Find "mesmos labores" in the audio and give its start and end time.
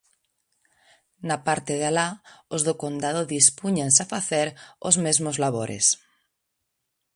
5.05-5.85